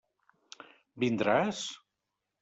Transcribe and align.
Vindràs? 1.03 1.59